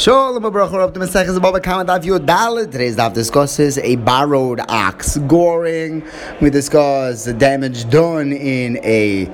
Shalom 0.00 0.42
Abrachor 0.44 0.80
up 0.80 0.94
to 0.94 1.00
Maseches 1.00 1.38
Baba 1.42 1.60
Kama 1.60 1.84
Daf 1.84 2.02
Yodalid. 2.04 2.72
Today's 2.72 2.96
daf 2.96 3.12
discusses 3.12 3.76
a 3.76 3.96
borrowed 3.96 4.58
ox 4.66 5.18
goring. 5.18 6.02
We 6.40 6.48
discuss 6.48 7.26
the 7.26 7.34
damage 7.34 7.86
done 7.90 8.32
in 8.32 8.78
a, 8.78 9.26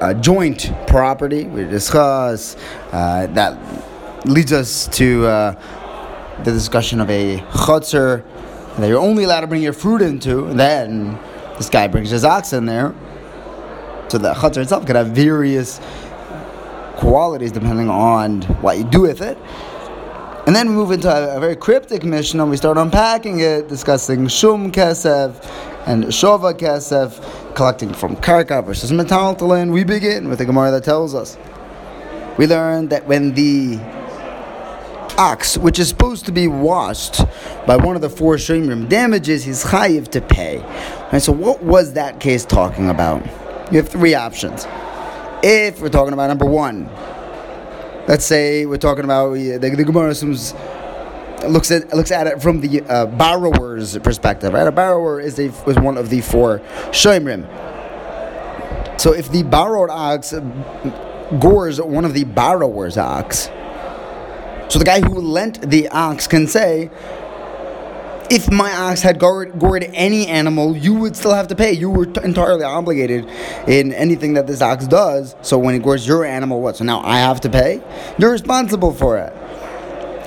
a 0.00 0.14
joint 0.14 0.72
property. 0.86 1.44
We 1.44 1.64
discuss 1.64 2.56
uh, 2.90 3.26
that 3.26 4.26
leads 4.26 4.50
us 4.50 4.88
to 4.96 5.26
uh, 5.26 6.42
the 6.42 6.52
discussion 6.52 6.98
of 7.02 7.10
a 7.10 7.40
chutzner 7.50 8.24
that 8.78 8.88
you're 8.88 8.98
only 8.98 9.24
allowed 9.24 9.42
to 9.42 9.46
bring 9.46 9.62
your 9.62 9.74
fruit 9.74 10.00
into. 10.00 10.46
And 10.46 10.58
then 10.58 11.18
this 11.58 11.68
guy 11.68 11.86
brings 11.86 12.08
his 12.08 12.24
ox 12.24 12.54
in 12.54 12.64
there. 12.64 12.94
So 14.08 14.16
the 14.16 14.32
chutzner 14.32 14.62
itself 14.62 14.86
could 14.86 14.96
have 14.96 15.08
various 15.08 15.80
qualities 16.96 17.52
depending 17.52 17.88
on 17.88 18.42
what 18.62 18.78
you 18.78 18.84
do 18.84 19.02
with 19.02 19.20
it. 19.20 19.38
And 20.46 20.54
then 20.54 20.68
we 20.68 20.74
move 20.74 20.92
into 20.92 21.10
a, 21.10 21.36
a 21.36 21.40
very 21.40 21.56
cryptic 21.56 22.04
Mishnah 22.04 22.42
and 22.42 22.50
we 22.50 22.56
start 22.56 22.78
unpacking 22.78 23.40
it, 23.40 23.68
discussing 23.68 24.28
Shum 24.28 24.70
Kesef 24.70 25.34
and 25.86 26.04
Shova 26.04 26.54
Kesef, 26.54 27.54
collecting 27.56 27.92
from 27.92 28.16
Karka 28.16 28.64
versus 28.64 28.92
Metaltalin. 28.92 29.72
We 29.72 29.82
begin 29.82 30.28
with 30.28 30.38
the 30.38 30.44
Gemara 30.44 30.70
that 30.70 30.84
tells 30.84 31.14
us. 31.14 31.36
We 32.38 32.46
learn 32.46 32.88
that 32.88 33.06
when 33.06 33.34
the 33.34 33.78
ox, 35.18 35.58
which 35.58 35.78
is 35.78 35.88
supposed 35.88 36.26
to 36.26 36.32
be 36.32 36.46
washed 36.46 37.22
by 37.66 37.76
one 37.76 37.96
of 37.96 38.02
the 38.02 38.10
four 38.10 38.36
shemrim, 38.36 38.88
damages, 38.88 39.44
he's 39.44 39.64
chayiv 39.64 40.08
to 40.08 40.20
pay. 40.20 40.60
And 41.12 41.22
so, 41.22 41.32
what 41.32 41.62
was 41.62 41.94
that 41.94 42.20
case 42.20 42.44
talking 42.44 42.90
about? 42.90 43.24
You 43.72 43.78
have 43.78 43.88
three 43.88 44.14
options. 44.14 44.66
If 45.42 45.80
we're 45.80 45.90
talking 45.90 46.12
about 46.12 46.28
number 46.28 46.46
one, 46.46 46.88
let's 48.08 48.24
say 48.24 48.66
we're 48.66 48.78
talking 48.78 49.04
about 49.04 49.34
the, 49.34 49.58
the 49.58 49.84
Gemara 49.84 50.10
assumes 50.10 50.54
looks 51.46 51.70
at 51.70 51.92
looks 51.92 52.10
at 52.10 52.26
it 52.26 52.40
from 52.40 52.60
the 52.60 52.80
uh, 52.82 53.06
borrower's 53.06 53.98
perspective. 53.98 54.52
Right, 54.52 54.66
a 54.66 54.72
borrower 54.72 55.20
is 55.20 55.38
a, 55.38 55.48
was 55.66 55.76
one 55.76 55.98
of 55.98 56.10
the 56.10 56.20
four 56.20 56.60
shoimrim. 56.90 57.46
So 58.98 59.12
if 59.12 59.30
the 59.30 59.42
borrowed 59.42 59.90
ox 59.90 60.32
gores 61.38 61.80
one 61.80 62.04
of 62.04 62.14
the 62.14 62.24
borrower's 62.24 62.96
ox, 62.96 63.50
so 64.68 64.78
the 64.78 64.84
guy 64.84 65.00
who 65.00 65.20
lent 65.20 65.70
the 65.70 65.88
ox 65.88 66.26
can 66.26 66.46
say, 66.46 66.90
if 68.30 68.50
my 68.50 68.72
ox 68.72 69.02
had 69.02 69.18
gored, 69.18 69.58
gored, 69.58 69.84
any 69.94 70.26
animal, 70.26 70.76
you 70.76 70.94
would 70.94 71.16
still 71.16 71.34
have 71.34 71.48
to 71.48 71.54
pay. 71.54 71.72
You 71.72 71.90
were 71.90 72.06
t- 72.06 72.20
entirely 72.22 72.64
obligated 72.64 73.28
in 73.68 73.92
anything 73.92 74.34
that 74.34 74.46
this 74.46 74.62
ox 74.62 74.86
does. 74.86 75.36
So 75.42 75.58
when 75.58 75.74
it 75.74 75.82
gores 75.82 76.06
your 76.06 76.24
animal, 76.24 76.60
what? 76.60 76.76
So 76.76 76.84
now 76.84 77.00
I 77.00 77.18
have 77.18 77.40
to 77.42 77.48
pay? 77.48 77.82
You're 78.18 78.32
responsible 78.32 78.92
for 78.92 79.18
it. 79.18 79.32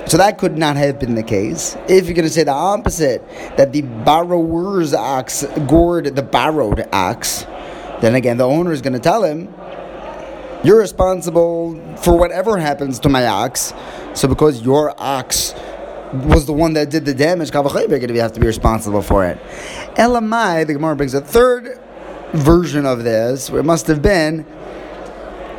So 0.08 0.16
that 0.16 0.38
could 0.38 0.58
not 0.58 0.76
have 0.76 0.98
been 0.98 1.14
the 1.14 1.22
case. 1.22 1.76
If 1.88 2.06
you're 2.06 2.14
going 2.14 2.26
to 2.26 2.30
say 2.30 2.42
the 2.42 2.52
opposite, 2.52 3.26
that 3.56 3.72
the 3.72 3.82
borrower's 3.82 4.92
ox 4.94 5.44
gored 5.68 6.16
the 6.16 6.22
borrowed 6.22 6.88
ox, 6.92 7.44
then 8.00 8.14
again, 8.14 8.36
the 8.36 8.46
owner 8.46 8.72
is 8.72 8.82
going 8.82 8.94
to 8.94 8.98
tell 8.98 9.22
him, 9.22 9.54
you're 10.64 10.78
responsible 10.78 11.96
for 11.96 12.18
whatever 12.18 12.58
happens 12.58 12.98
to 13.00 13.08
my 13.08 13.26
ox. 13.26 13.72
So 14.14 14.26
because 14.26 14.62
your 14.62 14.94
ox 15.00 15.54
was 16.12 16.46
the 16.46 16.52
one 16.52 16.72
that 16.74 16.90
did 16.90 17.04
the 17.04 17.14
damage, 17.14 17.50
Kavachayv, 17.50 17.88
you're 17.88 17.98
going 17.98 18.12
to 18.12 18.20
have 18.20 18.32
to 18.32 18.40
be 18.40 18.46
responsible 18.46 19.02
for 19.02 19.26
it. 19.26 19.38
Elamai, 19.96 20.66
the 20.66 20.74
Gemara 20.74 20.96
brings 20.96 21.14
a 21.14 21.20
third 21.20 21.78
version 22.32 22.86
of 22.86 23.04
this, 23.04 23.50
where 23.50 23.60
it 23.60 23.64
must 23.64 23.86
have 23.86 24.02
been 24.02 24.44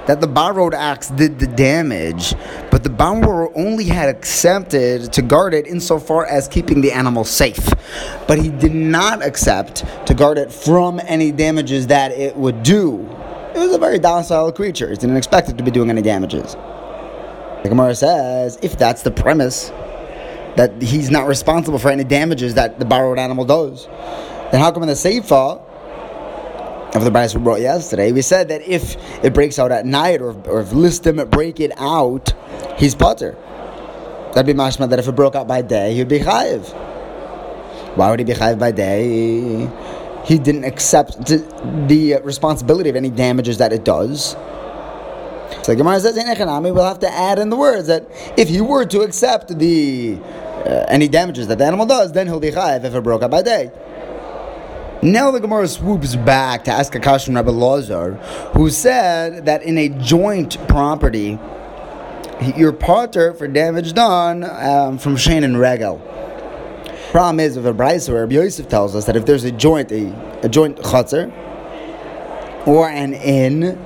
that 0.07 0.19
the 0.19 0.27
borrowed 0.27 0.73
ox 0.73 1.09
did 1.09 1.39
the 1.39 1.47
damage, 1.47 2.33
but 2.71 2.83
the 2.83 2.89
borrower 2.89 3.55
only 3.55 3.85
had 3.85 4.09
accepted 4.09 5.13
to 5.13 5.21
guard 5.21 5.53
it 5.53 5.67
insofar 5.67 6.25
as 6.25 6.47
keeping 6.47 6.81
the 6.81 6.91
animal 6.91 7.23
safe. 7.23 7.69
But 8.27 8.39
he 8.39 8.49
did 8.49 8.73
not 8.73 9.23
accept 9.23 9.85
to 10.07 10.13
guard 10.13 10.37
it 10.37 10.51
from 10.51 10.99
any 11.05 11.31
damages 11.31 11.87
that 11.87 12.11
it 12.11 12.35
would 12.35 12.63
do. 12.63 12.99
It 13.53 13.59
was 13.59 13.73
a 13.73 13.77
very 13.77 13.99
docile 13.99 14.51
creature. 14.51 14.89
He 14.89 14.95
didn't 14.95 15.17
expect 15.17 15.49
it 15.49 15.57
to 15.57 15.63
be 15.63 15.71
doing 15.71 15.89
any 15.89 16.01
damages. 16.01 16.55
The 17.63 17.69
Gemara 17.69 17.93
says, 17.93 18.57
if 18.63 18.77
that's 18.77 19.03
the 19.03 19.11
premise, 19.11 19.71
that 20.55 20.81
he's 20.81 21.09
not 21.09 21.27
responsible 21.27 21.79
for 21.79 21.89
any 21.89 22.03
damages 22.03 22.55
that 22.55 22.79
the 22.79 22.85
borrowed 22.85 23.19
animal 23.19 23.45
does. 23.45 23.87
Then 24.51 24.59
how 24.59 24.71
come 24.71 24.83
in 24.83 24.89
the 24.89 24.95
Seifa 24.95 25.61
of 26.95 27.05
the 27.05 27.09
brisa 27.09 27.35
we 27.35 27.41
brought 27.41 27.61
yesterday, 27.61 28.11
we 28.11 28.21
said 28.21 28.49
that 28.49 28.61
if 28.61 28.97
it 29.23 29.33
breaks 29.33 29.57
out 29.57 29.71
at 29.71 29.85
night 29.85 30.21
or, 30.21 30.31
or 30.49 30.61
if 30.61 30.69
listim 30.69 31.29
break 31.29 31.59
it 31.59 31.71
out, 31.77 32.33
he's 32.77 32.95
potter. 32.95 33.37
That'd 34.33 34.45
be 34.45 34.53
mashma 34.53 34.89
that 34.89 34.99
if 34.99 35.07
it 35.07 35.15
broke 35.15 35.35
out 35.35 35.47
by 35.47 35.61
day, 35.61 35.93
he'd 35.93 36.07
be 36.07 36.19
chayiv. 36.19 36.69
Why 37.95 38.09
would 38.09 38.19
he 38.19 38.25
be 38.25 38.33
chayiv 38.33 38.59
by 38.59 38.71
day? 38.71 39.69
He 40.25 40.37
didn't 40.37 40.65
accept 40.65 41.25
the 41.25 42.19
responsibility 42.23 42.89
of 42.89 42.95
any 42.95 43.09
damages 43.09 43.57
that 43.57 43.73
it 43.73 43.83
does. 43.83 44.35
So 45.63 45.75
Gemara 45.75 45.99
says 45.99 46.17
in 46.17 46.25
Echanami, 46.25 46.73
we'll 46.73 46.83
have 46.83 46.99
to 46.99 47.09
add 47.09 47.37
in 47.37 47.49
the 47.49 47.55
words 47.55 47.87
that 47.87 48.07
if 48.35 48.49
he 48.49 48.61
were 48.61 48.85
to 48.85 49.01
accept 49.01 49.59
the 49.59 50.17
uh, 50.65 50.85
any 50.87 51.07
damages 51.07 51.47
that 51.47 51.57
the 51.57 51.65
animal 51.65 51.85
does, 51.85 52.11
then 52.11 52.27
he'll 52.27 52.39
be 52.39 52.51
chayiv 52.51 52.83
if 52.83 52.93
it 52.93 53.01
broke 53.03 53.21
up 53.21 53.31
by 53.31 53.41
day. 53.41 53.71
Now 55.03 55.31
the 55.31 55.39
Gemara 55.39 55.67
swoops 55.67 56.15
back 56.15 56.63
to 56.65 56.71
ask 56.71 56.93
a 56.93 56.99
question 56.99 57.35
Rabbi 57.35 57.49
Lazar, 57.49 58.13
who 58.53 58.69
said 58.69 59.45
that 59.45 59.63
in 59.63 59.77
a 59.77 59.89
joint 59.89 60.57
property, 60.67 61.39
you're 62.55 62.73
parter 62.73 63.35
for 63.35 63.47
damage 63.47 63.93
done 63.93 64.43
um, 64.43 64.97
from 64.97 65.15
Shein 65.15 65.43
and 65.43 65.59
Regel. 65.59 65.99
Problem 67.11 67.39
is, 67.39 67.55
with 67.55 67.67
a 67.67 67.73
brisa 67.73 68.09
where 68.09 68.21
Rabbi 68.21 68.35
Yosef 68.35 68.67
tells 68.67 68.95
us 68.95 69.05
that 69.05 69.15
if 69.15 69.25
there's 69.25 69.43
a 69.43 69.51
joint, 69.51 69.91
a, 69.91 70.41
a 70.43 70.49
joint 70.49 70.77
chutzner, 70.77 71.31
or 72.67 72.87
an 72.87 73.13
inn, 73.13 73.77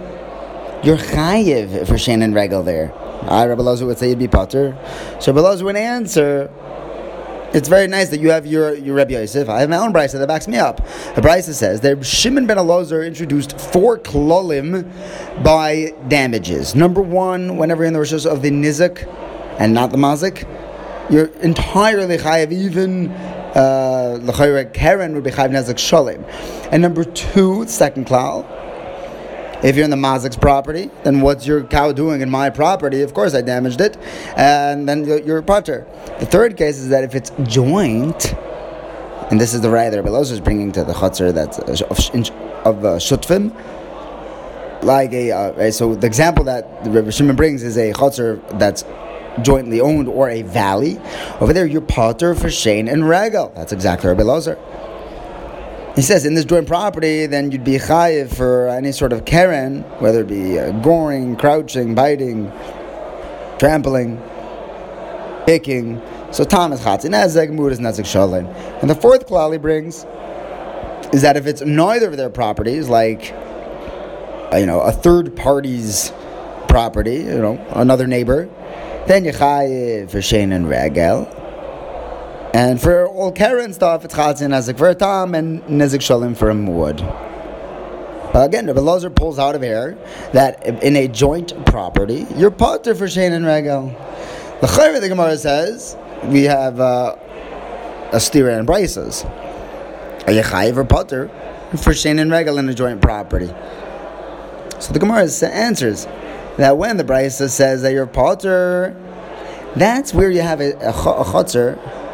you're 0.84 0.97
chayiv 0.97 1.88
for 1.88 1.96
Shein 1.96 2.24
and 2.24 2.36
Regel 2.36 2.63
there. 2.63 2.94
I, 3.24 3.46
Rabbi 3.47 3.62
Lazar 3.62 3.86
would 3.86 3.97
say 3.97 4.09
you'd 4.09 4.19
be 4.19 4.28
potter. 4.28 4.78
So 5.19 5.31
Rabbi 5.34 5.47
Lazar 5.47 5.66
would 5.66 5.75
answer, 5.75 6.52
it's 7.53 7.69
very 7.69 7.88
nice 7.88 8.09
that 8.09 8.19
you 8.19 8.31
have 8.31 8.46
your, 8.46 8.75
your 8.75 8.96
Rebbe 8.96 9.13
Yosef. 9.13 9.47
I 9.47 9.62
have 9.62 9.69
my 9.69 9.78
own 9.78 9.94
brisa 9.94 10.19
that 10.19 10.28
backs 10.28 10.47
me 10.47 10.58
up. 10.58 10.78
The 11.16 11.22
brisa 11.22 11.53
says 11.53 11.81
that 11.81 12.06
Shimon 12.06 12.46
ben 12.46 12.58
Elazar 12.58 13.08
introduced 13.08 13.58
four 13.58 13.97
klolim 13.97 14.84
by 15.44 15.94
damages. 16.08 16.75
Number 16.75 17.02
one, 17.02 17.57
whenever 17.57 17.84
you're 17.84 17.88
in 17.88 17.94
the 17.94 18.00
rishos 18.00 18.30
of 18.30 18.42
the 18.42 18.52
nizak 18.52 19.07
and 19.59 19.74
not 19.74 19.92
the 19.92 19.97
mazik, 19.97 20.46
you're 21.09 21.28
entirely 21.42 22.18
chayiv, 22.18 22.52
even 22.52 23.09
uh, 23.09 24.19
Keren 24.74 25.16
would 25.16 25.24
be 25.24 25.31
chayiv 25.31 25.52
nezak 25.52 25.78
shalim. 25.78 26.24
And 26.72 26.81
number 26.81 27.06
two, 27.06 27.66
second 27.68 28.06
klal, 28.06 28.46
if 29.65 29.75
you're 29.75 29.83
in 29.83 29.89
the 29.89 29.97
Mazik's 29.97 30.35
property, 30.35 30.91
then 31.03 31.21
what's 31.21 31.47
your 31.47 31.63
cow 31.63 31.91
doing 31.91 32.21
in 32.21 32.29
my 32.29 32.51
property? 32.51 33.01
Of 33.01 33.15
course, 33.15 33.33
I 33.33 33.41
damaged 33.41 33.81
it, 33.81 33.97
and 34.37 34.87
then 34.87 35.05
you're 35.05 35.39
a 35.39 35.43
punter. 35.43 35.87
The 36.19 36.27
third 36.27 36.55
case 36.55 36.77
is 36.77 36.89
that 36.89 37.03
if 37.03 37.15
it's 37.15 37.31
joint, 37.43 38.35
and 39.31 39.41
this 39.41 39.55
is 39.55 39.61
the 39.61 39.71
right 39.71 39.89
that 39.89 40.03
Rabbi 40.03 40.15
is 40.19 40.39
bringing 40.39 40.71
to 40.73 40.83
the 40.83 40.93
chutzner 40.93 41.33
that's 41.33 41.57
uh, 41.57 41.85
of, 41.89 41.97
of 42.63 42.85
uh, 42.85 42.97
shutfim, 42.99 43.51
like 44.83 45.11
a 45.13 45.31
uh, 45.31 45.71
so 45.71 45.95
the 45.95 46.05
example 46.05 46.43
that 46.43 46.83
the 46.83 46.91
Rabbi 46.91 47.09
Shimon 47.09 47.35
brings 47.35 47.63
is 47.63 47.75
a 47.75 47.91
chutzner 47.91 48.39
that's 48.59 48.85
jointly 49.41 49.81
owned 49.81 50.07
or 50.07 50.29
a 50.29 50.43
valley. 50.43 50.99
Over 51.41 51.53
there, 51.53 51.65
you're 51.65 51.81
potter 51.81 52.35
for 52.35 52.49
Shein 52.49 52.91
and 52.91 53.09
Regel. 53.09 53.51
That's 53.55 53.73
exactly 53.73 54.09
Rabbi 54.09 54.21
Lazar. 54.21 54.59
He 55.95 56.01
says 56.01 56.25
in 56.25 56.33
this 56.33 56.44
joint 56.44 56.67
property, 56.67 57.25
then 57.25 57.51
you'd 57.53 57.63
be 57.63 57.78
chayiv 57.78 58.35
for 58.35 58.67
any 58.67 58.91
sort 58.91 59.13
of 59.13 59.23
keren, 59.23 59.83
whether 60.00 60.22
it 60.22 60.28
be 60.28 60.59
uh, 60.59 60.72
goring, 60.81 61.38
crouching, 61.38 61.95
biting, 61.95 62.51
trampling, 63.57 64.22
kicking. 65.45 66.01
So 66.31 66.44
Thomas 66.44 66.81
chatzin 66.81 67.12
nezek, 67.12 67.71
is 67.71 67.80
nezek 67.80 68.03
shalin. 68.03 68.53
And 68.81 68.89
the 68.89 68.95
fourth 68.95 69.25
klal 69.25 69.53
he 69.53 69.57
brings 69.57 70.06
is 71.13 71.21
that 71.21 71.38
if 71.38 71.47
it's 71.47 71.62
neither 71.62 72.09
of 72.09 72.18
their 72.18 72.30
properties, 72.30 72.89
like 72.89 73.31
uh, 74.51 74.57
you 74.57 74.65
know 74.65 74.81
a 74.81 74.92
third 74.92 75.33
party's 75.33 76.12
property, 76.68 77.19
you 77.19 77.39
know 77.39 77.65
another 77.69 78.06
neighbor, 78.06 78.50
then 79.07 79.24
you 79.24 79.31
chayiv 79.31 80.12
for 80.12 80.18
shein 80.18 80.53
and 80.53 80.68
regel. 80.68 81.31
And 82.56 82.81
for 82.81 83.06
all 83.06 83.34
Keren 83.34 83.74
stuff, 83.74 84.06
it's 84.06 84.13
Chatzin 84.13 84.52
Nezik 84.52 84.78
for 84.78 84.88
a 84.88 85.38
and 85.38 85.62
Nezik 85.63 86.00
Shalim 86.00 86.38
for 86.38 86.50
a 86.50 86.54
Muad. 86.54 87.02
Again, 88.34 88.68
Rabbi 88.68 88.80
Lazar 88.80 89.10
pulls 89.10 89.38
out 89.38 89.56
of 89.56 89.62
here 89.62 89.98
that 90.31 90.66
in 90.66 90.96
a 90.96 91.10
joint 91.10 91.66
property, 91.66 92.25
you're 92.38 92.52
potter 92.52 92.96
for 92.96 93.07
Shein 93.07 93.34
and 93.34 93.46
Regel. 93.46 93.88
The 94.62 94.68
Chayr 94.68 95.02
the 95.02 95.10
Gemara 95.10 95.36
says, 95.36 95.98
we 96.24 96.44
have 96.44 96.80
uh, 96.80 97.18
a 98.13 98.19
stira 98.19 98.57
and 98.57 98.66
braces. 98.66 99.25
Are 100.25 100.31
you 100.31 100.42
chayiv 100.42 100.78
or 100.78 100.86
potter 100.86 101.28
for 101.72 101.92
Shein 101.92 102.22
and 102.22 102.31
Regel 102.31 102.57
in 102.57 102.69
a 102.69 102.74
joint 102.74 103.02
property? 103.02 103.54
So 104.80 104.94
the 104.94 105.00
Gemara 105.00 105.28
answers 105.44 106.06
that 106.56 106.78
when 106.78 106.96
the 106.96 107.04
brisa 107.04 107.50
says 107.50 107.81
that 107.81 107.92
you're 107.92 108.07
potter, 108.07 108.96
That's 109.75 110.13
where 110.13 110.31
you 110.31 110.40
have 110.40 110.62
a, 110.62 110.72
a, 110.75 110.92
a 110.92 111.25
chutzner 111.25 112.05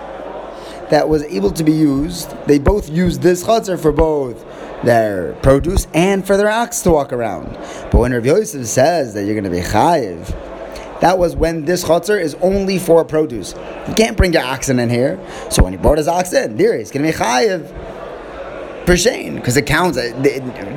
that 0.92 1.10
was 1.10 1.24
able 1.24 1.52
to 1.52 1.64
be 1.64 1.72
used. 1.72 2.30
They 2.48 2.60
both 2.60 2.90
used 2.90 3.22
this 3.22 3.44
chutzner 3.44 3.80
for 3.82 3.92
both 3.92 4.46
their 4.84 5.34
produce 5.42 5.88
and 5.94 6.26
for 6.26 6.38
their 6.38 6.50
ox 6.50 6.82
to 6.82 6.92
walk 6.92 7.14
around. 7.14 7.54
But 7.92 7.96
when 7.96 8.14
Rav 8.14 8.26
Yosef 8.26 8.68
says 8.68 9.14
that 9.14 9.26
you're 9.26 9.34
going 9.34 9.46
to 9.46 9.50
be 9.50 9.62
chayiv, 9.62 10.28
that 11.00 11.18
was 11.18 11.36
when 11.36 11.66
this 11.66 11.84
chutzner 11.86 12.22
is 12.22 12.36
only 12.36 12.78
for 12.78 13.04
produce. 13.04 13.56
You 13.88 13.96
can't 13.96 14.16
bring 14.16 14.34
your 14.34 14.44
oxen 14.44 14.80
in 14.80 14.90
here. 14.90 15.20
So 15.50 15.64
when 15.64 15.74
he 15.74 15.78
brought 15.78 15.98
his 15.98 16.08
oxen, 16.08 16.58
there 16.58 16.78
he's 16.78 16.92
going 16.92 17.06
to 17.06 17.12
be 17.12 17.18
chayiv 17.18 17.68
per 18.86 18.94
shein 18.94 19.36
because 19.36 19.58
it 19.58 19.66
counts. 19.66 19.98
Uh, 19.98 20.12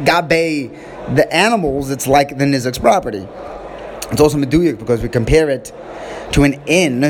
gabe 0.05 0.71
the 1.15 1.31
animals, 1.31 1.91
it's 1.91 2.07
like 2.07 2.39
the 2.39 2.45
nizuk's 2.45 2.79
property. 2.79 3.27
It's 4.11 4.21
also 4.21 4.39
meduyik 4.39 4.79
because 4.79 5.03
we 5.03 5.09
compare 5.09 5.51
it 5.51 5.73
to 6.33 6.45
an 6.45 6.55
inn, 6.67 7.03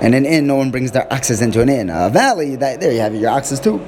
and 0.00 0.14
an 0.14 0.26
inn, 0.26 0.46
no 0.46 0.56
one 0.56 0.70
brings 0.70 0.92
their 0.92 1.10
oxes 1.12 1.40
into 1.40 1.60
an 1.60 1.68
inn. 1.68 1.90
A 1.90 2.10
valley, 2.10 2.56
that, 2.56 2.80
there 2.80 2.92
you 2.92 3.00
have 3.00 3.14
your 3.14 3.30
oxes 3.30 3.60
too. 3.60 3.78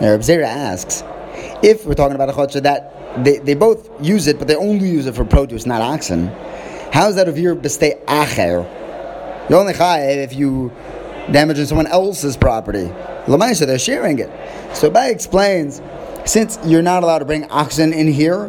Now, 0.00 0.18
Zera 0.18 0.44
asks, 0.44 1.02
if 1.62 1.86
we're 1.86 1.94
talking 1.94 2.14
about 2.14 2.28
a 2.28 2.32
chutzner 2.32 2.62
that 2.62 3.24
they, 3.24 3.38
they 3.38 3.54
both 3.54 3.88
use 4.04 4.26
it, 4.26 4.38
but 4.38 4.46
they 4.46 4.56
only 4.56 4.88
use 4.88 5.06
it 5.06 5.14
for 5.14 5.24
produce, 5.24 5.64
not 5.64 5.80
oxen, 5.80 6.26
how 6.92 7.08
is 7.08 7.16
that 7.16 7.28
of 7.28 7.38
your 7.38 7.54
beste 7.54 8.04
acher? 8.06 8.68
You're 9.48 9.58
only 9.58 9.72
chayiv 9.72 10.16
if 10.16 10.34
you 10.34 10.70
damage 11.30 11.58
someone 11.66 11.86
else's 11.86 12.36
property. 12.36 12.90
Lamaisa, 13.26 13.66
they're 13.66 13.78
sharing 13.78 14.18
it. 14.18 14.30
So 14.76 14.90
Abaye 14.90 15.10
explains, 15.10 15.80
since 16.24 16.58
you're 16.64 16.82
not 16.82 17.02
allowed 17.02 17.20
to 17.20 17.24
bring 17.24 17.44
oxen 17.50 17.92
in 17.92 18.08
here, 18.08 18.48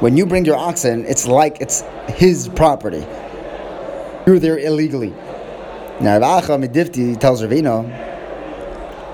when 0.00 0.16
you 0.16 0.26
bring 0.26 0.44
your 0.44 0.56
oxen, 0.56 1.04
it's 1.06 1.26
like 1.26 1.60
it's 1.60 1.82
his 2.08 2.48
property. 2.48 3.06
You're 4.26 4.38
there 4.38 4.58
illegally. 4.58 5.14
Now, 6.00 6.18
Rav 6.18 6.44
Midifti 6.60 7.18
tells 7.18 7.42
Ravina, 7.42 7.84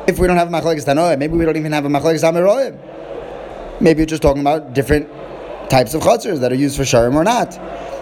if 0.09 0.19
we 0.19 0.27
don't 0.27 0.37
have 0.37 0.49
a 0.49 0.51
machlekes 0.51 0.85
tanoim, 0.85 1.19
maybe 1.19 1.35
we 1.37 1.45
don't 1.45 1.57
even 1.57 1.73
have 1.73 1.85
a 1.85 1.89
machlekes 1.89 2.25
amiroim. 2.25 2.79
Maybe 3.81 3.99
you're 4.01 4.07
just 4.07 4.23
talking 4.23 4.41
about 4.41 4.73
different 4.73 5.09
types 5.69 5.95
of 5.95 6.03
chutzers 6.03 6.41
that 6.41 6.53
are 6.53 6.57
used 6.57 6.77
for 6.77 6.83
sharim 6.83 7.15
or 7.15 7.25
not. 7.25 7.55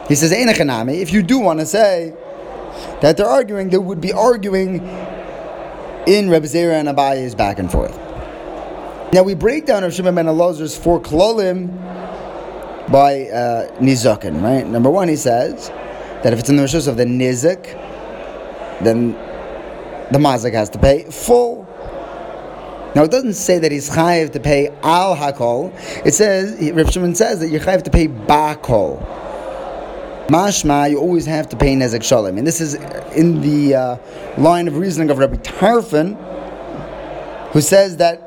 He 0.08 0.14
says, 0.14 0.32
if 0.32 1.12
you 1.12 1.22
do 1.22 1.38
want 1.38 1.60
to 1.60 1.66
say 1.66 2.14
that 3.00 3.16
they're 3.16 3.26
arguing, 3.26 3.68
they 3.68 3.78
would 3.78 4.00
be 4.00 4.12
arguing 4.12 4.76
in 6.06 6.30
Reb 6.30 6.44
Zera 6.44 6.80
and 6.80 6.88
Abaye's 6.88 7.34
back 7.34 7.58
and 7.58 7.70
forth. 7.70 7.96
Now 9.12 9.22
we 9.22 9.34
break 9.34 9.66
down 9.66 9.84
of 9.84 9.92
Shimon 9.92 10.14
ben 10.14 10.26
Elazar's 10.26 10.76
four 10.76 11.00
klolim 11.00 11.68
by 12.90 13.28
uh, 13.28 13.70
right? 13.80 14.66
Number 14.66 14.90
one, 14.90 15.08
he 15.08 15.16
says 15.16 15.68
that 16.22 16.32
if 16.32 16.38
it's 16.38 16.48
in 16.48 16.56
the 16.56 16.62
rishus 16.62 16.88
of 16.88 16.96
the 16.96 17.04
Nizik, 17.04 17.74
then 18.80 19.12
the 20.12 20.18
Mazik 20.18 20.52
has 20.52 20.70
to 20.70 20.78
pay 20.78 21.04
full. 21.04 21.64
Now 22.94 23.04
it 23.04 23.10
doesn't 23.10 23.34
say 23.34 23.58
that 23.58 23.70
he's 23.70 23.90
chayiv 23.90 24.32
to 24.32 24.40
pay 24.40 24.68
al 24.82 25.14
hakol. 25.14 25.72
It 26.06 26.14
says 26.14 26.72
Reb 26.72 26.90
Shimon 26.90 27.14
says 27.14 27.40
that 27.40 27.48
you're 27.48 27.60
chayiv 27.60 27.82
to 27.84 27.90
pay 27.90 28.08
bakol. 28.08 28.98
Mashma, 30.28 30.90
you 30.90 30.98
always 30.98 31.24
have 31.24 31.48
to 31.50 31.56
pay 31.56 31.74
nezek 31.74 32.04
shalom, 32.04 32.36
and 32.36 32.46
this 32.46 32.60
is 32.60 32.74
in 33.14 33.40
the 33.40 33.74
uh, 33.74 33.96
line 34.36 34.68
of 34.68 34.76
reasoning 34.76 35.10
of 35.10 35.18
Rabbi 35.18 35.36
Tarfon, 35.36 36.16
who 37.52 37.62
says 37.62 37.96
that 37.96 38.22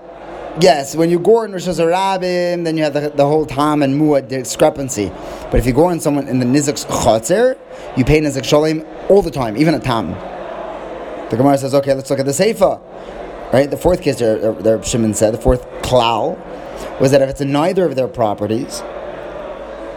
yes, 0.60 0.96
when 0.96 1.10
you 1.10 1.20
go 1.20 1.44
in 1.44 1.52
Rosh 1.52 1.68
Hashanah, 1.68 2.64
then 2.64 2.76
you 2.76 2.84
have 2.84 2.94
the, 2.94 3.12
the 3.16 3.26
whole 3.26 3.46
Tam 3.46 3.84
and 3.84 4.00
Muad 4.02 4.28
discrepancy. 4.28 5.12
But 5.52 5.56
if 5.56 5.66
you 5.66 5.74
go 5.74 5.90
in 5.90 6.00
someone 6.00 6.28
in 6.28 6.40
the 6.40 6.46
Nizek 6.46 6.84
Chotzer, 6.88 7.58
you 7.96 8.04
pay 8.04 8.20
Nizek 8.20 8.46
Shalom 8.46 8.86
all 9.10 9.22
the 9.22 9.32
time, 9.32 9.56
even 9.56 9.76
a 9.76 9.80
Tam. 9.80 10.31
The 11.32 11.38
Gemara 11.38 11.58
says, 11.58 11.74
okay, 11.74 11.94
let's 11.94 12.10
look 12.10 12.20
at 12.20 12.26
the 12.26 12.34
Seifa. 12.34 12.82
Right? 13.54 13.72
The 13.72 13.78
fourth 13.78 14.02
case 14.02 14.20
there, 14.20 14.52
there 14.52 14.84
Shimon 14.84 15.14
said, 15.14 15.34
the 15.34 15.38
fourth 15.38 15.64
Klau, 15.82 16.38
was 17.00 17.12
that 17.12 17.22
if 17.22 17.30
it's 17.30 17.40
neither 17.40 17.86
of 17.86 17.96
their 17.96 18.10
properties, 18.10 18.82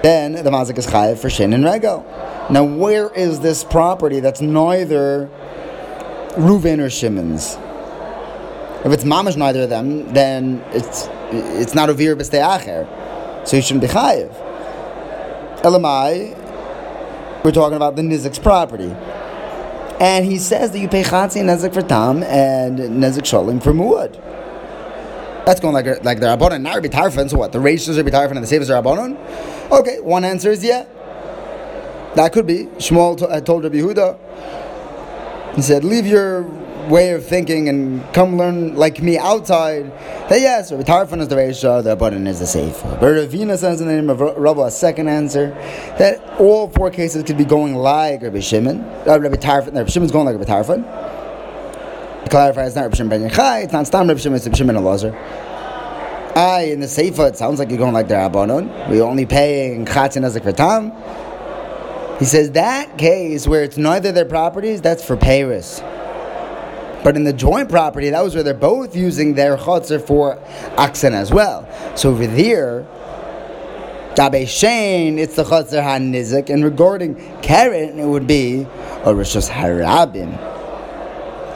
then 0.05 0.33
the 0.33 0.51
mazik 0.51 0.79
is 0.79 0.87
chayiv 0.87 1.19
for 1.19 1.29
shin 1.29 1.53
and 1.53 1.65
regel. 1.65 2.07
Now, 2.51 2.63
where 2.63 3.13
is 3.15 3.41
this 3.41 3.65
property 3.65 4.21
that's 4.21 4.41
neither 4.41 5.29
Reuven 6.37 6.79
or 6.79 6.89
Shimon's? 6.89 7.57
If 8.85 8.93
it's 8.93 9.03
mamash 9.03 9.37
neither 9.37 9.63
of 9.63 9.71
them, 9.71 10.13
then 10.13 10.63
it's 10.71 11.09
it's 11.33 11.75
not 11.75 11.89
ovir 11.89 12.15
b'stei 12.15 12.43
acher, 12.43 12.87
so 13.49 13.57
you 13.57 13.63
shouldn't 13.63 13.81
be 13.81 13.89
chayiv. 13.89 14.33
Elamai, 15.63 16.37
we're 17.43 17.51
talking 17.51 17.77
about 17.77 17.97
the 17.97 18.03
nizik's 18.03 18.39
property. 18.39 18.95
And 20.01 20.25
he 20.25 20.39
says 20.39 20.73
that 20.73 20.79
you 20.79 20.89
pay 20.89 21.03
chatzi 21.03 21.41
and 21.41 21.75
for 21.75 21.83
tam 21.83 22.23
and 22.25 22.79
nezik 22.79 23.23
sholim 23.23 23.63
for 23.63 23.73
muad. 23.73 24.21
That's 25.45 25.61
going 25.61 25.75
like 25.75 26.03
like 26.05 26.21
the 26.21 26.27
rabbanon, 26.27 26.63
not 26.63 26.77
Rabbi 26.77 26.89
Tarfon. 26.89 27.29
So 27.29 27.37
what? 27.37 27.53
The 27.53 27.59
are 27.59 27.63
Rabbi 27.63 28.11
Tarfon 28.11 28.37
and 28.37 28.47
the 28.47 28.75
are 28.75 28.83
rabbanon. 28.83 29.71
Okay, 29.71 30.01
one 30.01 30.25
answer 30.25 30.51
is 30.51 30.65
yeah. 30.65 30.87
That 32.15 32.33
could 32.33 32.47
be. 32.47 32.65
Shmuel 32.79 33.19
t- 33.19 33.27
uh, 33.27 33.41
told 33.41 33.65
Rabbi 33.65 33.77
Yehuda. 33.77 34.19
He 35.57 35.63
said, 35.63 35.85
"Leave 35.85 36.07
your 36.07 36.43
way 36.89 37.11
of 37.11 37.27
thinking 37.27 37.69
and 37.69 38.03
come 38.15 38.39
learn 38.39 38.75
like 38.75 39.03
me 39.03 39.19
outside." 39.19 39.93
That 40.31 40.41
yes, 40.41 40.73
Rabbi 40.73 40.85
Tarfon 40.85 41.21
is 41.21 41.29
the 41.29 41.37
ratio, 41.37 41.83
the 41.83 41.95
rabbanon 41.95 42.27
is 42.27 42.39
the 42.39 42.47
Seifa. 42.47 42.99
But 42.99 43.13
Ravina 43.13 43.59
says 43.59 43.83
in 43.83 43.89
the 43.89 43.95
name 43.95 44.09
of 44.09 44.21
Rabbi 44.21 44.67
a 44.67 44.71
second 44.71 45.09
answer 45.09 45.51
that 45.99 46.24
all 46.39 46.69
four 46.69 46.91
cases 46.91 47.23
could 47.25 47.39
be 47.39 47.45
going 47.45 47.75
like 47.75 48.23
Rabbi 48.23 48.41
Shimon. 48.41 48.81
Uh, 49.07 49.19
Rabbi 49.19 49.37
Tarfon. 49.37 49.75
Rabbi 49.75 49.91
Shimon's 49.91 50.13
going 50.13 50.27
like 50.27 50.39
Rabbi 50.39 50.51
Tarfon 50.51 51.15
clarify, 52.35 52.67
it's 52.67 52.75
not 52.75 52.83
Reb 52.83 52.97
Shimon 52.97 53.11
ben 53.11 53.31
Yochai, 53.31 53.63
it's 53.63 53.73
not 53.73 53.87
Stam 53.87 54.09
Reb 54.09 54.19
Shimon, 54.19 54.37
it's 54.37 54.47
Reb 54.47 54.57
Shimon 54.57 54.75
Elazar. 54.75 55.15
I, 56.37 56.63
in 56.63 56.81
the 56.81 56.87
Seifa, 56.87 57.29
it 57.29 57.37
sounds 57.37 57.61
like 57.61 57.69
you're 57.69 57.79
going 57.79 57.93
like 57.93 58.09
the 58.09 58.15
Rabbanon. 58.15 58.89
We're 58.89 59.05
only 59.05 59.25
paying 59.25 59.87
Chatzin 59.87 60.25
as 60.25 60.35
a 60.35 60.41
Kratam. 60.41 60.91
He 62.19 62.25
says 62.25 62.51
that 62.53 62.99
case 62.99 63.47
where 63.47 63.63
it's 63.63 63.77
neither 63.77 64.11
their 64.11 64.25
properties, 64.25 64.81
that's 64.81 65.05
for 65.05 65.17
peiros. 65.17 65.81
But 67.05 67.17
in 67.17 67.23
the 67.23 67.33
joint 67.33 67.69
property, 67.69 68.11
that 68.11 68.25
was 68.25 68.35
where 68.35 68.43
they're 68.43 68.53
both 68.53 68.97
using 68.97 69.35
their 69.35 69.57
chotzer 69.57 70.05
for 70.05 70.41
oxen 70.77 71.15
as 71.15 71.31
well. 71.31 71.69
So 71.97 72.11
over 72.11 72.27
there, 72.27 72.85
Dabe 74.15 74.45
Shein, 74.45 75.19
it's 75.19 75.35
the 75.35 75.43
chotzer 75.43 75.83
ha-nizik, 75.83 76.49
and 76.49 76.63
regarding 76.63 77.17
Keren, 77.43 77.99
it 77.99 78.07
would 78.07 78.29
be 78.29 78.61
a 78.61 79.13
Rishos 79.13 79.51
Harabim. 79.51 80.31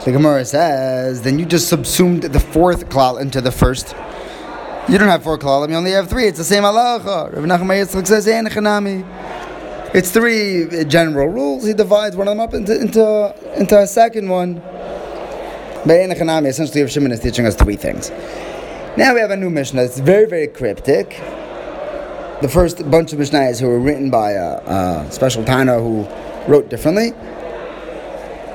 The 0.04 0.10
Gemara 0.10 0.44
says, 0.44 1.22
then 1.22 1.38
you 1.38 1.46
just 1.46 1.68
subsumed 1.68 2.24
the 2.24 2.40
fourth 2.40 2.88
klal 2.88 3.20
into 3.20 3.40
the 3.40 3.52
first. 3.52 3.94
You 4.88 4.98
don't 4.98 5.06
have 5.06 5.22
four 5.22 5.38
klal, 5.38 5.68
you 5.68 5.76
only 5.76 5.92
have 5.92 6.10
three. 6.10 6.24
It's 6.26 6.38
the 6.38 6.44
same 6.44 6.64
halacha. 6.64 7.32
Rav 7.32 7.44
Nachman 7.44 7.84
Yitzchak 7.84 8.08
says, 8.08 8.26
It's 9.94 10.10
three 10.10 10.84
general 10.86 11.28
rules. 11.28 11.64
He 11.64 11.74
divides 11.74 12.16
one 12.16 12.26
of 12.26 12.32
them 12.32 12.40
up 12.40 12.54
into, 12.54 12.80
into, 12.80 13.34
into 13.56 13.78
a 13.78 13.86
second 13.86 14.28
one. 14.28 14.54
Be'enechanami, 15.86 16.48
essentially, 16.48 16.80
Rav 16.80 16.90
Shimon 16.90 17.12
is 17.12 17.20
teaching 17.20 17.46
us 17.46 17.54
three 17.54 17.76
things. 17.76 18.10
Now 18.96 19.14
we 19.14 19.20
have 19.20 19.30
a 19.30 19.36
new 19.36 19.48
Mishnah. 19.48 19.82
It's 19.82 20.00
very, 20.00 20.26
very 20.26 20.48
cryptic. 20.48 21.20
The 22.40 22.48
first 22.48 22.88
bunch 22.88 23.12
of 23.12 23.18
Mishnahs 23.18 23.60
who 23.60 23.66
were 23.66 23.80
written 23.80 24.10
by 24.10 24.32
a, 24.32 24.58
a 24.58 25.08
special 25.10 25.44
Tana 25.44 25.80
who 25.80 26.06
wrote 26.46 26.70
differently. 26.70 27.12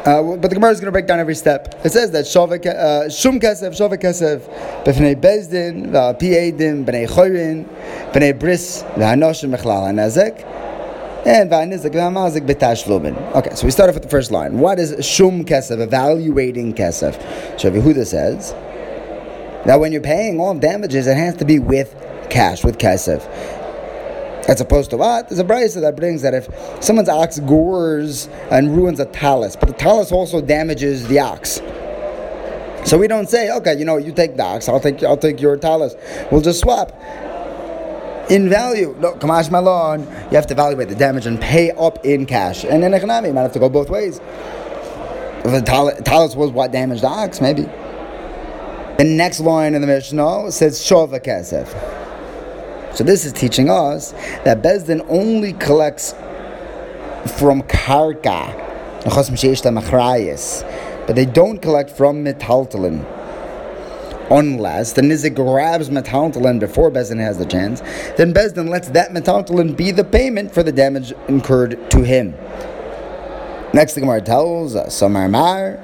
Uh, 0.06 0.38
but 0.38 0.50
the 0.50 0.56
Gemara 0.56 0.72
is 0.72 0.80
going 0.80 0.88
to 0.88 0.92
break 0.94 1.06
down 1.06 1.20
every 1.20 1.36
step. 1.36 1.82
It 1.84 1.90
says 1.92 2.12
that 2.12 2.26
uh, 2.26 3.10
Shum 3.10 3.40
Kesef, 3.42 3.72
Shavak 3.72 4.02
Kesef, 4.02 4.40
B'fnei 4.86 5.16
Bezdin, 5.16 5.92
V'api 5.92 6.32
Eidim, 6.32 6.86
B'nei 6.86 7.10
Choyrin, 7.10 7.66
B'nei 8.14 8.38
Bris, 8.38 8.84
V'hanoshim 8.96 9.54
Mechlal 9.54 9.92
HaNezek, 9.92 10.46
and 11.26 11.52
V'hanizik 11.52 11.92
V'hamazik 11.92 12.46
B'tashlumin. 12.48 13.18
Okay, 13.36 13.54
so 13.54 13.66
we 13.66 13.72
start 13.72 13.90
off 13.90 13.96
with 13.96 14.04
the 14.04 14.10
first 14.10 14.32
line. 14.32 14.60
What 14.60 14.80
is 14.80 15.06
Shum 15.06 15.44
Kesef, 15.44 15.82
evaluating 15.82 16.74
Kesef? 16.74 17.22
Shav 17.56 17.82
Yehuda 17.82 18.06
says 18.06 18.54
that 19.66 19.78
when 19.80 19.92
you're 19.92 20.02
paying 20.02 20.40
all 20.40 20.54
damages, 20.54 21.06
it 21.06 21.18
has 21.18 21.36
to 21.38 21.46
be 21.46 21.60
with 21.60 21.96
cash, 22.30 22.64
with 22.64 22.78
Kesef. 22.78 23.62
As 24.48 24.60
opposed 24.60 24.90
to 24.90 24.98
what? 24.98 25.30
There's 25.30 25.40
a 25.40 25.44
brisa 25.44 25.80
that 25.82 25.96
brings 25.96 26.22
that 26.22 26.34
if 26.34 26.50
someone's 26.84 27.08
ox 27.08 27.40
gores 27.40 28.28
and 28.52 28.76
ruins 28.76 29.00
a 29.00 29.06
talus, 29.06 29.56
but 29.56 29.68
the 29.68 29.74
talus 29.74 30.12
also 30.12 30.42
damages 30.42 31.08
the 31.08 31.20
ox. 31.20 31.62
So 32.86 32.98
we 32.98 33.08
don't 33.08 33.30
say, 33.30 33.50
okay, 33.52 33.78
you 33.80 33.86
know, 33.86 33.96
you 33.96 34.12
take 34.12 34.36
the 34.36 34.44
ox, 34.44 34.68
I'll 34.68 34.82
take, 34.82 35.02
I'll 35.04 35.16
take 35.16 35.40
your 35.40 35.56
talus. 35.56 35.96
We'll 36.30 36.42
just 36.42 36.60
swap. 36.60 36.92
In 38.30 38.50
value, 38.50 38.96
no, 39.00 39.14
Kamash 39.14 39.50
Malon, 39.50 40.02
you 40.02 40.36
have 40.36 40.48
to 40.48 40.54
evaluate 40.54 40.90
the 40.90 40.96
damage 40.96 41.26
and 41.26 41.40
pay 41.40 41.72
up 41.72 42.06
in 42.06 42.26
cash. 42.26 42.66
And 42.66 42.84
in 42.84 42.94
economy, 42.94 43.30
you 43.30 43.34
might 43.34 43.44
have 43.44 43.54
to 43.54 43.60
go 43.60 43.70
both 43.70 43.90
ways. 43.90 44.20
The 45.44 45.62
talus 46.04 46.36
was 46.36 46.52
what 46.52 46.72
damaged 46.74 47.04
the 47.04 47.08
ox, 47.08 47.40
maybe. 47.40 47.64
The 48.98 49.06
next 49.06 49.40
line 49.40 49.74
in 49.74 49.82
the 49.82 49.88
Mishnah 49.88 50.52
says 50.52 50.80
Shova 50.80 51.22
Kesef. 51.24 52.03
So 52.96 53.04
this 53.04 53.26
is 53.26 53.34
teaching 53.34 53.70
us 53.70 54.12
that 54.46 54.62
Bezdin 54.62 55.06
only 55.10 55.54
collects 55.54 56.14
from 57.38 57.64
karka. 57.64 58.60
but 61.08 61.16
they 61.16 61.26
don't 61.26 61.62
collect 61.62 61.90
from 61.90 62.24
metaltalin. 62.24 63.06
Unless 64.30 64.94
the 64.94 65.02
nizik 65.02 65.36
grabs 65.36 65.90
metaltalin 65.90 66.60
before 66.60 66.90
Bezdin 66.92 67.20
has 67.20 67.38
the 67.38 67.46
chance, 67.46 67.82
then 68.18 68.34
Bezdin 68.34 68.70
lets 68.70 68.90
that 68.90 69.12
metaltalin 69.12 69.76
be 69.76 69.92
the 69.92 70.04
payment 70.04 70.54
for 70.54 70.64
the 70.64 70.72
damage 70.72 71.14
incurred 71.28 71.90
to 71.92 72.04
him. 72.04 72.34
Next, 73.74 73.96
the 73.96 74.02
Gemara 74.02 74.22
tells 74.22 74.76
us, 74.76 74.96
Samar 74.96 75.28
Mar, 75.28 75.80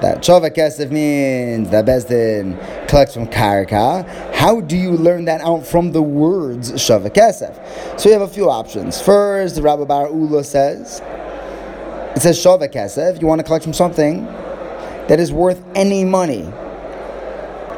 that 0.00 0.18
Shova 0.18 0.50
Kesef 0.50 0.90
means 0.90 1.70
that 1.70 1.84
Bezdin 1.84 2.56
collects 2.88 3.14
from 3.14 3.26
Karka. 3.26 4.06
How 4.34 4.60
do 4.60 4.76
you 4.76 4.92
learn 4.92 5.26
that 5.26 5.40
out 5.42 5.66
from 5.66 5.92
the 5.92 6.02
words 6.02 6.72
Shova 6.72 7.10
Kesef? 7.10 8.00
So 8.00 8.08
we 8.08 8.12
have 8.12 8.22
a 8.22 8.28
few 8.28 8.48
options. 8.48 9.00
First, 9.00 9.56
the 9.56 9.62
Rabbi 9.62 9.84
Bar 9.84 10.08
Ula 10.08 10.42
says, 10.42 11.00
it 12.16 12.22
says 12.22 12.38
Shova 12.38 12.72
Kesef, 12.72 13.20
you 13.20 13.26
want 13.26 13.40
to 13.40 13.44
collect 13.44 13.64
from 13.64 13.74
something 13.74 14.24
that 14.24 15.20
is 15.20 15.32
worth 15.32 15.62
any 15.74 16.04
money. 16.04 16.50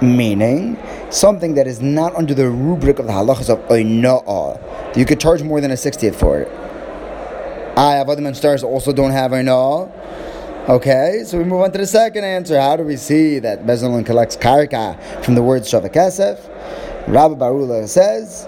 Meaning, 0.01 0.79
something 1.11 1.55
that 1.55 1.67
is 1.67 1.81
not 1.81 2.15
under 2.17 2.35
the 2.35 2.49
rubric 2.49 2.99
of 2.99 3.07
the 3.07 3.13
halachas 3.13 3.49
of 3.49 3.59
Oina'ah. 3.69 4.97
You 4.97 5.05
could 5.05 5.21
charge 5.21 5.43
more 5.43 5.61
than 5.61 5.71
a 5.71 5.75
60th 5.75 6.17
for 6.17 6.41
it. 6.41 6.49
I 7.77 7.93
have 7.93 8.09
other 8.09 8.35
stars 8.35 8.63
also 8.63 8.93
don't 8.93 9.13
have 9.13 9.31
Oina'ah. 9.31 9.91
Okay, 10.69 11.25
so 11.27 11.39
we 11.39 11.43
move 11.43 11.63
on 11.63 11.73
to 11.73 11.79
the 11.79 11.87
second 11.89 12.23
answer. 12.23 12.61
How 12.61 12.77
do 12.77 12.85
we 12.85 12.97
see 12.97 13.41
that 13.41 13.67
Bezalel 13.67 14.07
collects 14.07 14.37
karka 14.37 14.97
from 15.25 15.35
the 15.35 15.43
word 15.43 15.63
Shavakesef? 15.63 16.39
Rabbi 17.09 17.35
Barula 17.35 17.89
says 17.89 18.47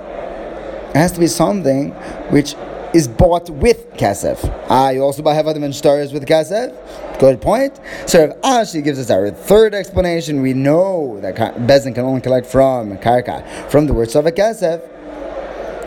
it 0.91 0.97
has 0.97 1.11
to 1.11 1.19
be 1.19 1.27
something 1.27 1.91
which 2.31 2.55
is 2.95 3.09
bought 3.09 3.51
with 3.51 3.91
kesef. 3.95 4.39
Ah, 4.71 4.91
you 4.91 5.03
also 5.03 5.23
buy 5.23 5.35
Havadim 5.35 5.75
stars 5.75 6.13
with 6.13 6.25
kesef. 6.25 7.19
Good 7.19 7.43
point. 7.43 7.81
So 8.07 8.21
if 8.21 8.41
Ashi 8.43 8.85
gives 8.85 9.01
us 9.01 9.11
our 9.11 9.33
third 9.33 9.75
explanation, 9.75 10.41
we 10.41 10.53
know 10.53 11.19
that 11.21 11.35
Bezin 11.35 11.97
can 11.97 12.05
only 12.05 12.21
collect 12.21 12.47
from 12.47 12.97
karka 12.99 13.45
from 13.69 13.89
the 13.89 13.93
word 13.93 14.09
Shavakesef 14.11 14.89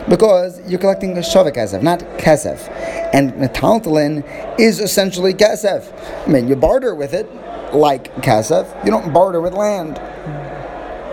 because 0.08 0.60
you're 0.68 0.78
collecting 0.78 1.16
a 1.16 1.20
shavak 1.20 1.54
kesef, 1.54 1.82
not 1.82 2.00
kesef. 2.18 2.68
And 3.12 3.32
metaltalin 3.34 4.24
is 4.58 4.80
essentially 4.80 5.34
kesef. 5.34 5.92
I 6.26 6.30
mean, 6.30 6.48
you 6.48 6.56
barter 6.56 6.94
with 6.94 7.14
it 7.14 7.28
like 7.74 8.14
kesef. 8.16 8.84
You 8.84 8.90
don't 8.90 9.12
barter 9.12 9.40
with 9.40 9.52
land. 9.52 9.98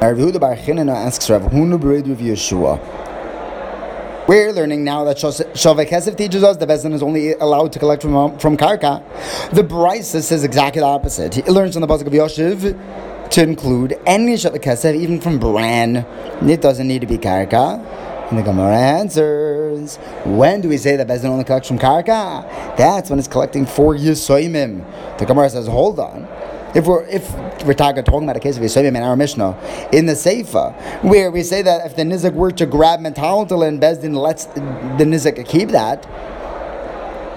Rav 0.02 0.20
asks 0.20 1.30
Rav 1.30 1.42
Huna 1.44 1.82
Rav 1.82 2.18
Yeshua. 2.18 3.06
We're 4.28 4.52
learning 4.54 4.84
now 4.84 5.04
that 5.04 5.18
Shavak 5.18 5.88
Kesef 5.88 6.18
teaches 6.18 6.42
us 6.44 6.58
the 6.58 6.66
Bezin 6.66 6.94
is 6.94 7.04
only 7.04 7.34
allowed 7.34 7.72
to 7.74 7.80
collect 7.80 8.02
from, 8.02 8.40
from 8.40 8.58
Karka. 8.58 9.04
The 9.52 9.62
Brisa 9.62 10.24
says 10.24 10.44
exactly 10.44 10.80
the 10.80 10.88
opposite. 10.88 11.36
He 11.36 11.44
learns 11.44 11.76
in 11.76 11.82
the 11.82 11.88
Pasuk 11.88 12.08
of 12.08 12.14
Yoshiv 12.14 13.30
to 13.30 13.44
include 13.44 14.00
any 14.08 14.34
Shavak 14.34 14.64
Kesef, 14.64 14.96
even 14.96 15.22
from 15.22 15.38
Bran. 15.38 15.98
It 16.42 16.60
doesn't 16.60 16.88
need 16.88 17.02
to 17.02 17.08
be 17.08 17.20
Karka. 17.20 18.05
And 18.30 18.40
the 18.40 18.44
Gemara 18.44 18.76
answers, 18.76 19.98
when 20.26 20.60
do 20.60 20.68
we 20.68 20.78
say 20.78 20.96
that 20.96 21.08
Bezdin 21.08 21.26
only 21.26 21.44
collects 21.44 21.68
from 21.68 21.78
Karka? 21.78 22.76
That's 22.76 23.12
when 23.12 23.20
it's 23.20 23.28
collecting 23.28 23.68
for 23.68 23.94
Yisoimim. 23.94 25.18
The 25.20 25.26
Gemara 25.26 25.48
says, 25.52 25.68
hold 25.68 26.00
on. 26.00 26.28
If 26.74 26.88
we're 26.88 27.06
if 27.06 27.32
we're 27.66 27.74
talking, 27.74 28.04
about 28.04 28.36
a 28.36 28.40
case 28.40 28.58
of 28.58 28.64
Yisoimim 28.64 28.98
in 28.98 29.04
our 29.04 29.16
Mishnah, 29.16 29.56
in 29.94 30.08
the 30.08 30.14
Seifa, 30.14 30.74
where 31.04 31.30
we 31.30 31.44
say 31.44 31.62
that 31.62 31.86
if 31.86 31.96
the 31.96 32.02
Nizak 32.02 32.34
were 32.34 32.52
to 32.52 32.66
grab 32.66 33.00
Mentaltal 33.00 33.62
and 33.62 33.80
Bezdin 33.80 34.16
lets 34.16 34.46
the 34.46 34.60
Nizak 34.60 35.48
keep 35.48 35.70
that, 35.70 36.06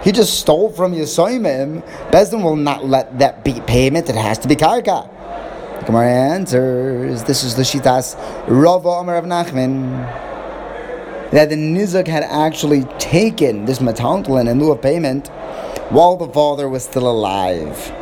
he 0.02 0.10
just 0.10 0.40
stole 0.40 0.72
from 0.72 0.94
Yisoimim, 0.94 1.82
Bezdin 2.10 2.42
will 2.42 2.56
not 2.56 2.86
let 2.86 3.18
that 3.18 3.44
be 3.44 3.60
payment, 3.60 4.08
it 4.08 4.16
has 4.16 4.38
to 4.38 4.48
be 4.48 4.56
Karka. 4.56 5.08
The 5.80 5.84
Gemara 5.84 6.10
answers, 6.10 7.24
this 7.24 7.44
is 7.44 7.54
the 7.54 7.62
Shitas 7.62 8.16
Rava 8.48 8.88
Amar 8.88 9.18
of 9.18 9.26
Nachman 9.26 10.27
that 11.32 11.50
the 11.50 11.56
Nizak 11.56 12.08
had 12.08 12.22
actually 12.24 12.84
taken 12.98 13.64
this 13.64 13.80
metaltalin 13.80 14.48
in 14.48 14.58
lieu 14.60 14.72
of 14.72 14.80
payment 14.80 15.28
while 15.90 16.16
the 16.16 16.28
father 16.28 16.68
was 16.68 16.84
still 16.84 17.10
alive. 17.10 17.92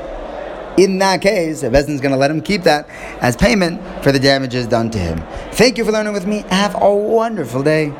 In 0.78 0.98
that 0.98 1.22
case, 1.22 1.62
is 1.62 2.00
going 2.00 2.12
to 2.12 2.16
let 2.16 2.30
him 2.30 2.42
keep 2.42 2.62
that 2.64 2.88
as 3.20 3.34
payment 3.34 3.80
for 4.04 4.12
the 4.12 4.18
damages 4.18 4.66
done 4.66 4.90
to 4.90 4.98
him. 4.98 5.22
Thank 5.52 5.78
you 5.78 5.84
for 5.84 5.92
learning 5.92 6.12
with 6.12 6.26
me. 6.26 6.44
Have 6.50 6.80
a 6.80 6.94
wonderful 6.94 7.62
day. 7.62 7.94